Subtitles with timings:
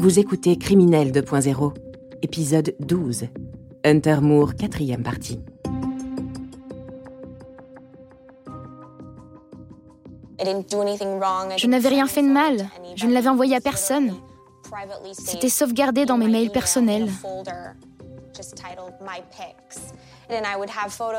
[0.00, 1.74] Vous écoutez Criminel 2.0,
[2.22, 3.26] épisode 12.
[3.84, 5.38] Hunter Moore, quatrième partie.
[10.38, 12.66] Je n'avais rien fait de mal.
[12.96, 14.14] Je ne l'avais envoyé à personne.
[15.12, 17.10] C'était sauvegardé dans mes mails personnels.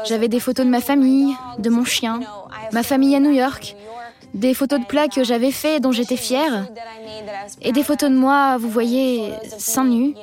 [0.06, 2.20] J'avais des photos de ma famille, de mon chien,
[2.72, 3.76] ma famille à New York,
[4.34, 6.68] des photos de plats que j'avais faits dont j'étais fière,
[7.62, 10.16] et des photos de moi, vous voyez, seins nus,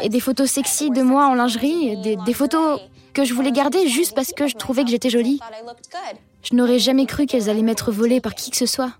[0.00, 2.80] et des photos sexy de moi en lingerie, des, photos
[3.12, 5.40] que je voulais garder juste parce que je trouvais que j'étais jolie.
[6.42, 8.92] Je n'aurais jamais cru qu'elles allaient m'être volées par qui que ce soit.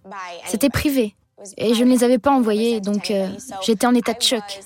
[0.47, 1.15] C'était privé.
[1.59, 3.29] Et je ne les avais pas envoyées, donc euh,
[3.63, 4.61] j'étais en état de choc.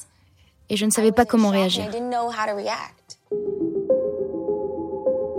[0.71, 1.85] Et je ne savais pas comment réagir.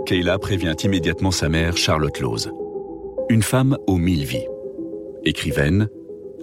[0.06, 2.52] Kayla prévient immédiatement sa mère, Charlotte Lose.
[3.32, 4.44] Une femme aux mille vies.
[5.24, 5.88] Écrivaine,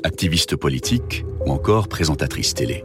[0.03, 2.83] activiste politique ou encore présentatrice télé.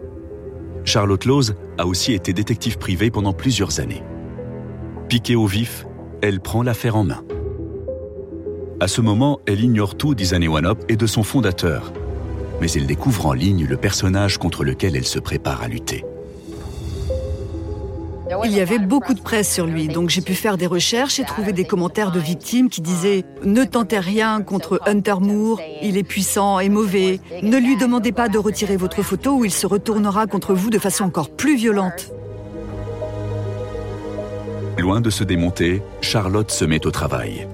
[0.85, 4.03] Charlotte Lose a aussi été détective privée pendant plusieurs années.
[5.09, 5.87] Piquée au vif,
[6.21, 7.25] elle prend l'affaire en main.
[8.79, 11.91] À ce moment, elle ignore tout d'Isane One Up et de son fondateur,
[12.61, 16.05] mais elle découvre en ligne le personnage contre lequel elle se prépare à lutter.
[18.45, 21.25] Il y avait beaucoup de presse sur lui, donc j'ai pu faire des recherches et
[21.25, 26.03] trouver des commentaires de victimes qui disaient⁇ Ne tentez rien contre Hunter Moore, il est
[26.05, 30.27] puissant et mauvais, ne lui demandez pas de retirer votre photo ou il se retournera
[30.27, 32.11] contre vous de façon encore plus violente⁇
[34.81, 37.47] Loin de se démonter, Charlotte se met au travail.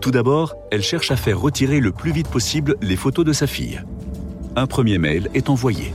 [0.00, 3.46] Tout d'abord, elle cherche à faire retirer le plus vite possible les photos de sa
[3.46, 3.82] fille.
[4.56, 5.92] Un premier mail est envoyé.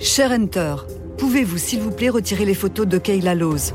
[0.00, 0.76] Cher Hunter,
[1.20, 3.74] Pouvez-vous, s'il vous plaît, retirer les photos de Kayla Lose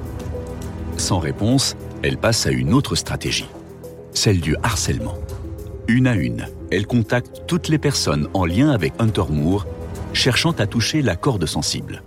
[0.98, 3.48] Sans réponse, elle passe à une autre stratégie,
[4.14, 5.14] celle du harcèlement.
[5.88, 9.68] Une à une, elle contacte toutes les personnes en lien avec Hunter Moore,
[10.12, 12.02] cherchant à toucher la corde sensible.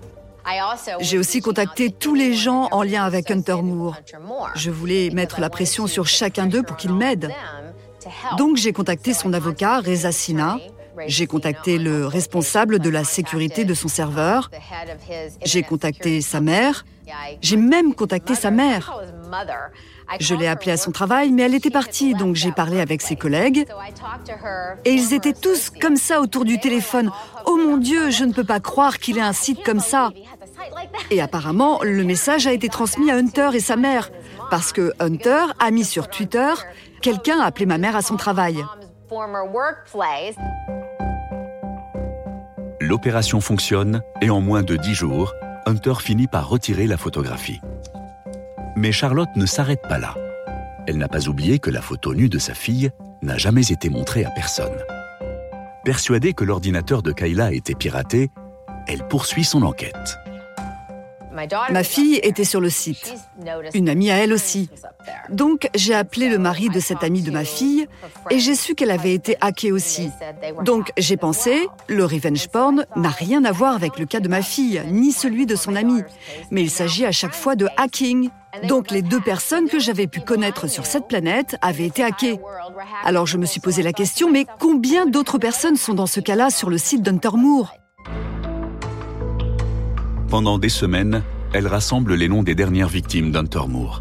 [0.99, 3.97] J'ai aussi contacté tous les gens en lien avec Hunter Moore.
[4.57, 7.31] Je voulais mettre la pression sur chacun d'eux pour qu'ils m'aident.
[8.39, 10.59] Donc j'ai contacté son avocat, Reza Sina,
[11.07, 14.51] j'ai contacté le responsable de la sécurité de son serveur.
[15.45, 16.85] J'ai contacté sa mère.
[17.41, 19.01] J'ai même contacté sa mère.
[20.21, 23.17] Je l'ai appelée à son travail, mais elle était partie, donc j'ai parlé avec ses
[23.17, 23.67] collègues.
[24.85, 27.11] Et ils étaient tous comme ça autour du téléphone.
[27.47, 30.11] Oh mon Dieu, je ne peux pas croire qu'il ait un site comme ça.
[31.11, 34.11] Et apparemment, le message a été transmis à Hunter et sa mère,
[34.51, 36.53] parce que Hunter a mis sur Twitter
[37.01, 38.65] Quelqu'un a appelé ma mère à son travail.
[42.89, 45.35] L'opération fonctionne et en moins de dix jours,
[45.67, 47.61] Hunter finit par retirer la photographie.
[48.77, 50.15] Mais Charlotte ne s'arrête pas là.
[50.87, 52.91] Elle n'a pas oublié que la photo nue de sa fille
[53.21, 54.79] n'a jamais été montrée à personne.
[55.85, 58.31] Persuadée que l'ordinateur de Kayla a été piraté,
[58.87, 60.17] elle poursuit son enquête.
[61.71, 63.15] Ma fille était sur le site.
[63.75, 64.71] Une amie à elle aussi.
[65.31, 67.87] Donc j'ai appelé le mari de cette amie de ma fille
[68.31, 70.11] et j'ai su qu'elle avait été hackée aussi.
[70.65, 74.43] Donc j'ai pensé, le revenge porn n'a rien à voir avec le cas de ma
[74.43, 76.03] fille, ni celui de son amie.
[76.51, 78.31] Mais il s'agit à chaque fois de hacking.
[78.67, 82.41] Donc les deux personnes que j'avais pu connaître sur cette planète avaient été hackées.
[83.05, 86.51] Alors je me suis posé la question, mais combien d'autres personnes sont dans ce cas-là
[86.51, 87.78] sur le site d'Hunter Moore?
[90.29, 91.23] Pendant des semaines,
[91.53, 94.01] elle rassemble les noms des dernières victimes d'Hunter Moore.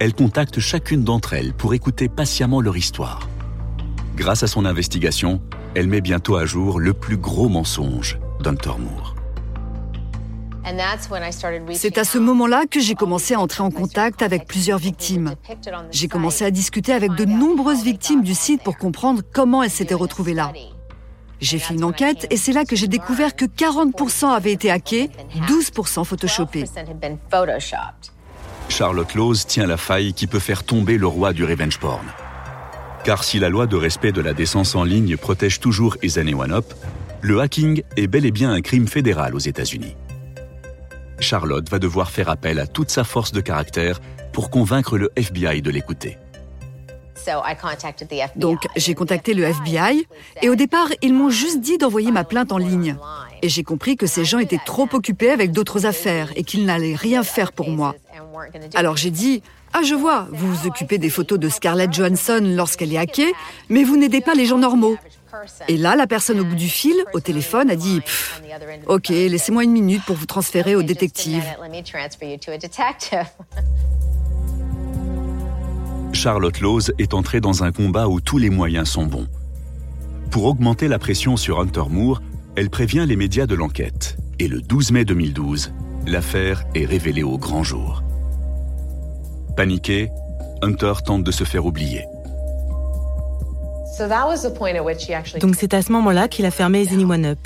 [0.00, 3.28] Elle contacte chacune d'entre elles pour écouter patiemment leur histoire.
[4.16, 5.40] Grâce à son investigation,
[5.74, 9.14] elle met bientôt à jour le plus gros mensonge d'Hunter Moore.
[11.72, 15.34] C'est à ce moment-là que j'ai commencé à entrer en contact avec plusieurs victimes.
[15.90, 19.94] J'ai commencé à discuter avec de nombreuses victimes du site pour comprendre comment elles s'étaient
[19.94, 20.52] retrouvées là.
[21.44, 25.10] J'ai fait une enquête et c'est là que j'ai découvert que 40% avaient été hackés,
[25.46, 26.64] 12% photoshopés.
[28.70, 32.06] Charlotte Lose tient la faille qui peut faire tomber le roi du revenge porn.
[33.04, 36.52] Car si la loi de respect de la décence en ligne protège toujours Ezane One
[36.52, 36.72] Up,
[37.20, 39.96] le hacking est bel et bien un crime fédéral aux États-Unis.
[41.20, 44.00] Charlotte va devoir faire appel à toute sa force de caractère
[44.32, 46.16] pour convaincre le FBI de l'écouter.
[48.36, 50.06] Donc j'ai contacté le FBI
[50.42, 52.96] et au départ, ils m'ont juste dit d'envoyer ma plainte en ligne.
[53.42, 56.94] Et j'ai compris que ces gens étaient trop occupés avec d'autres affaires et qu'ils n'allaient
[56.94, 57.94] rien faire pour moi.
[58.74, 59.42] Alors j'ai dit,
[59.72, 63.32] ah je vois, vous vous occupez des photos de Scarlett Johansson lorsqu'elle est hackée,
[63.68, 64.96] mais vous n'aidez pas les gens normaux.
[65.68, 68.00] Et là, la personne au bout du fil, au téléphone, a dit
[68.86, 71.42] Ok, laissez-moi une minute pour vous transférer au détective.
[76.24, 79.28] Charlotte Lose est entrée dans un combat où tous les moyens sont bons.
[80.30, 82.22] Pour augmenter la pression sur Hunter Moore,
[82.56, 85.74] Elle prévient les médias de l'enquête et le 12 mai 2012,
[86.06, 88.02] l'affaire est révélée au grand jour.
[89.54, 90.08] Paniqué,
[90.62, 92.06] Hunter tente de se faire oublier.
[95.40, 97.38] Donc c'est à ce moment-là qu'il a fermé Zini One Up.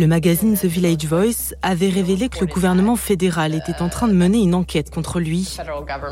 [0.00, 4.14] Le magazine The Village Voice avait révélé que le gouvernement fédéral était en train de
[4.14, 5.58] mener une enquête contre lui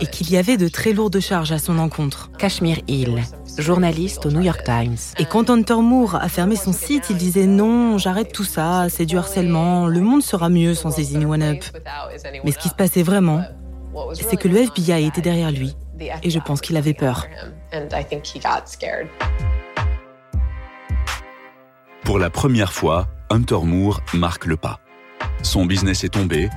[0.00, 2.30] et qu'il y avait de très lourdes charges à son encontre.
[2.36, 3.22] Cashmere Hill,
[3.56, 4.98] journaliste au New York Times.
[5.18, 9.06] Et quand Hunter Moore a fermé son site, il disait non, j'arrête tout ça, c'est
[9.06, 11.64] du harcèlement, le monde sera mieux sans Zini One Up.
[12.44, 13.40] Mais ce qui se passait vraiment,
[14.12, 15.74] c'est que le FBI était derrière lui
[16.22, 17.24] et je pense qu'il avait peur.
[22.04, 24.80] Pour la première fois, Hunter Moore marque le pas.
[25.42, 26.48] Son business est tombé,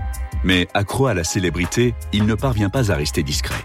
[0.43, 3.63] mais accro à la célébrité, il ne parvient pas à rester discret.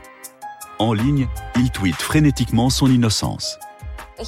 [0.78, 3.58] En ligne, il tweet frénétiquement son innocence.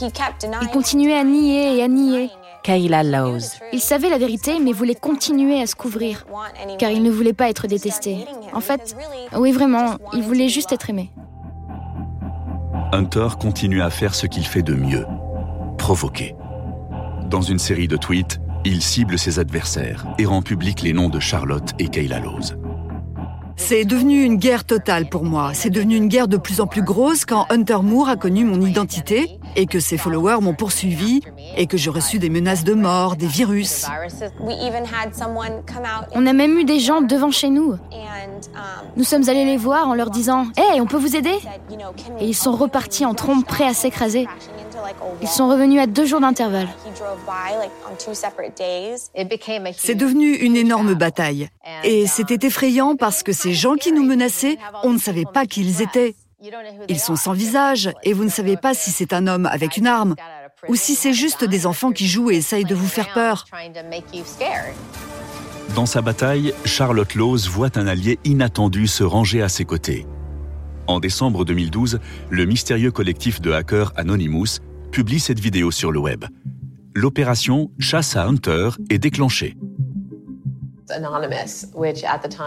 [0.01, 2.31] Il continuait à nier et à nier.
[2.63, 3.59] Kayla Lawes.
[3.73, 6.27] Il savait la vérité, mais voulait continuer à se couvrir,
[6.79, 8.27] car il ne voulait pas être détesté.
[8.53, 8.97] En fait,
[9.35, 11.11] oui vraiment, il voulait juste être aimé.
[12.93, 15.07] Hunter continue à faire ce qu'il fait de mieux,
[15.79, 16.35] provoquer.
[17.27, 21.21] Dans une série de tweets, il cible ses adversaires et rend public les noms de
[21.21, 22.55] Charlotte et Kayla Lawes.
[23.57, 25.51] C'est devenu une guerre totale pour moi.
[25.53, 28.61] C'est devenu une guerre de plus en plus grosse quand Hunter Moore a connu mon
[28.61, 31.21] identité et que ses followers m'ont poursuivi
[31.57, 33.87] et que j'ai reçu des menaces de mort, des virus.
[36.15, 37.75] On a même eu des gens devant chez nous.
[38.97, 41.35] Nous sommes allés les voir en leur disant Hé, hey, on peut vous aider?
[42.21, 44.29] Et ils sont repartis en trompe prêts à s'écraser.
[45.23, 46.69] Ils sont revenus à deux jours d'intervalle.
[49.77, 51.49] C'est devenu une énorme bataille.
[51.85, 55.61] Et c'était effrayant parce que ces gens qui nous menaçaient, on ne savait pas qui
[55.61, 56.15] ils étaient.
[56.89, 59.89] Ils sont sans visage et vous ne savez pas si c'est un homme avec une
[59.89, 60.15] arme
[60.69, 63.47] ou si c'est juste des enfants qui jouent et essayent de vous faire peur.
[65.75, 70.07] Dans sa bataille, Charlotte Lawes voit un allié inattendu se ranger à ses côtés.
[70.87, 72.01] En décembre 2012,
[72.31, 76.25] le mystérieux collectif de hackers Anonymous publie cette vidéo sur le web.
[76.95, 79.57] L'opération Chasse à Hunter est déclenchée.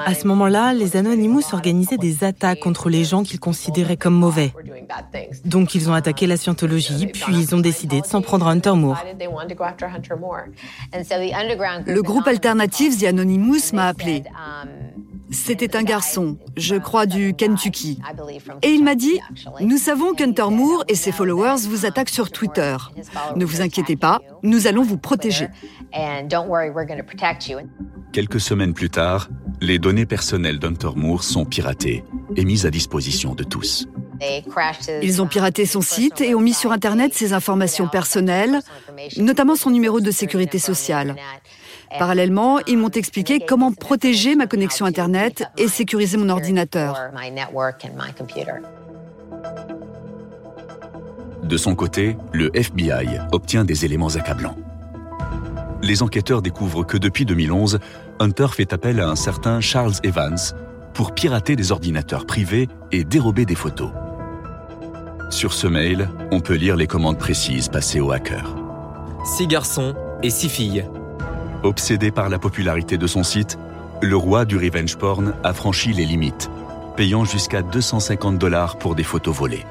[0.06, 4.52] À ce moment-là, les Anonymous organisaient des attaques contre les gens qu'ils considéraient comme mauvais.
[5.46, 8.74] Donc ils ont attaqué la scientologie, puis ils ont décidé de s'en prendre à Hunter
[8.74, 8.98] Moore.
[11.86, 14.24] Le groupe alternatif The Anonymous m'a appelé.
[15.32, 18.00] C'était un garçon, je crois du Kentucky.
[18.62, 19.20] Et il m'a dit,
[19.62, 22.76] nous savons qu'Hunter Moore et ses followers vous attaquent sur Twitter.
[23.36, 25.48] Ne vous inquiétez pas, nous allons vous protéger.
[28.12, 29.30] Quelques semaines plus tard,
[29.62, 32.04] les données personnelles d'Hunter Moore sont piratées
[32.36, 33.88] et mises à disposition de tous.
[35.02, 38.60] Ils ont piraté son site et ont mis sur Internet ses informations personnelles,
[39.18, 41.16] notamment son numéro de sécurité sociale.
[42.00, 46.98] Parallèlement, ils m'ont expliqué comment protéger ma connexion Internet et sécuriser mon ordinateur.
[51.44, 54.56] De son côté, le FBI obtient des éléments accablants.
[55.82, 57.80] Les enquêteurs découvrent que depuis 2011,
[58.20, 60.38] Hunter fait appel à un certain Charles Evans
[60.94, 63.92] pour pirater des ordinateurs privés et dérober des photos.
[65.30, 68.56] Sur ce mail, on peut lire les commandes précises passées au hacker.
[69.26, 70.86] Six garçons et six filles
[71.64, 73.60] Obsédé par la popularité de son site,
[74.02, 76.50] le roi du revenge porn a franchi les limites,
[76.98, 79.66] payant jusqu'à 250 dollars pour des photos volées.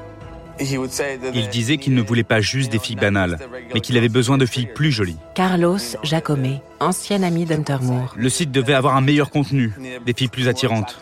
[0.59, 3.39] Il disait qu'il ne voulait pas juste des filles banales,
[3.73, 5.17] mais qu'il avait besoin de filles plus jolies.
[5.35, 8.13] Carlos Jacome, ancien ami d'Hunter Moore.
[8.15, 9.73] Le site devait avoir un meilleur contenu,
[10.05, 10.97] des filles plus attirantes.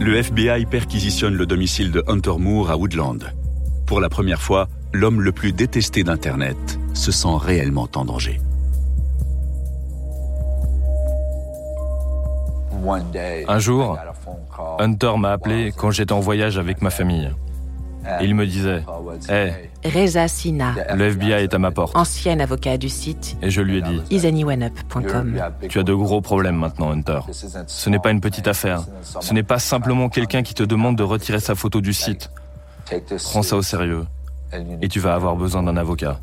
[0.00, 3.32] Le FBI perquisitionne le domicile de Hunter Moore à Woodland.
[3.86, 8.40] Pour la première fois, l'homme le plus détesté d'Internet se sent réellement en danger.
[13.48, 13.98] Un jour,
[14.78, 17.30] Hunter m'a appelé quand j'étais en voyage avec ma famille.
[18.20, 18.82] Il me disait
[19.30, 21.96] Hé, Reza Sina, le FBI est à ma porte.
[21.96, 24.02] ancien avocat du site Et je lui ai dit.
[25.68, 27.20] Tu as de gros problèmes maintenant, Hunter.
[27.66, 28.84] Ce n'est pas une petite affaire.
[29.20, 32.30] Ce n'est pas simplement quelqu'un qui te demande de retirer sa photo du site.
[33.30, 34.04] Prends ça au sérieux.
[34.82, 36.20] Et tu vas avoir besoin d'un avocat.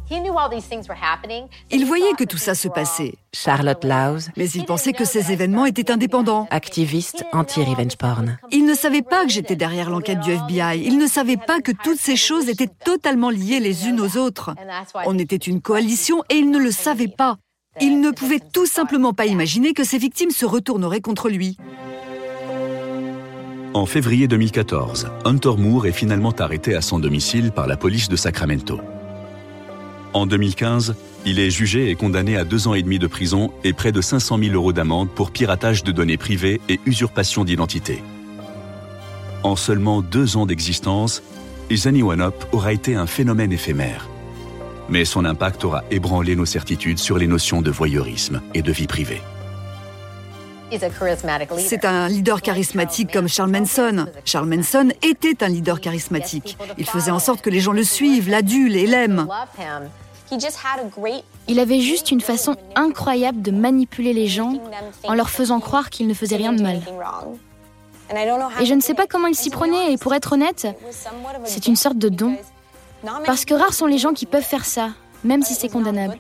[1.71, 5.65] Il voyait que tout ça se passait, Charlotte Laws, mais il pensait que ces événements
[5.65, 6.47] étaient indépendants.
[6.49, 8.37] activiste anti-revenge porn.
[8.51, 10.81] Il ne savait pas que j'étais derrière l'enquête du FBI.
[10.83, 14.53] Il ne savait pas que toutes ces choses étaient totalement liées les unes aux autres.
[15.05, 17.37] On était une coalition et il ne le savait pas.
[17.79, 21.57] Il ne pouvait tout simplement pas imaginer que ses victimes se retourneraient contre lui.
[23.73, 28.17] En février 2014, Hunter Moore est finalement arrêté à son domicile par la police de
[28.17, 28.81] Sacramento.
[30.11, 30.93] En 2015,
[31.25, 34.01] Il est jugé et condamné à deux ans et demi de prison et près de
[34.01, 38.03] 500 000 euros d'amende pour piratage de données privées et usurpation d'identité.
[39.43, 41.21] En seulement deux ans d'existence,
[41.69, 44.09] Izani Up aura été un phénomène éphémère.
[44.89, 48.87] Mais son impact aura ébranlé nos certitudes sur les notions de voyeurisme et de vie
[48.87, 49.21] privée.
[51.59, 54.07] C'est un leader charismatique comme Charles Manson.
[54.25, 56.57] Charles Manson était un leader charismatique.
[56.77, 59.27] Il faisait en sorte que les gens le suivent, l'adulent et l'aiment.
[61.47, 64.53] Il avait juste une façon incroyable de manipuler les gens
[65.03, 66.81] en leur faisant croire qu'ils ne faisaient rien de mal.
[68.59, 70.67] Et je ne sais pas comment il s'y prenait, et pour être honnête,
[71.45, 72.35] c'est une sorte de don.
[73.25, 74.91] Parce que rares sont les gens qui peuvent faire ça,
[75.23, 76.17] même si c'est condamnable.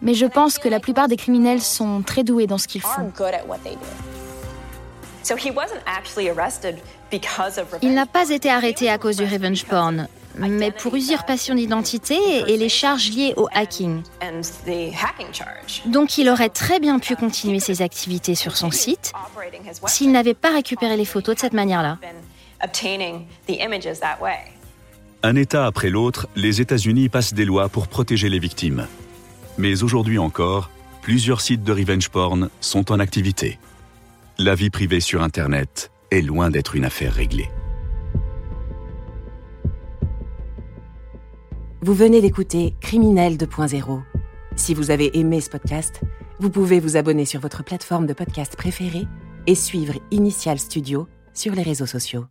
[0.00, 3.10] Mais je pense que la plupart des criminels sont très doués dans ce qu'ils font.
[7.82, 12.56] Il n'a pas été arrêté à cause du revenge porn, mais pour usurpation d'identité et
[12.56, 14.02] les charges liées au hacking.
[15.86, 19.12] Donc il aurait très bien pu continuer ses activités sur son site
[19.86, 21.98] s'il n'avait pas récupéré les photos de cette manière-là.
[25.24, 28.86] Un État après l'autre, les États-Unis passent des lois pour protéger les victimes.
[29.58, 30.70] Mais aujourd'hui encore,
[31.02, 33.58] plusieurs sites de revenge porn sont en activité.
[34.38, 37.50] La vie privée sur Internet est loin d'être une affaire réglée.
[41.82, 44.00] Vous venez d'écouter Criminel 2.0.
[44.54, 46.02] Si vous avez aimé ce podcast,
[46.38, 49.06] vous pouvez vous abonner sur votre plateforme de podcast préférée
[49.48, 52.28] et suivre Initial Studio sur les réseaux sociaux.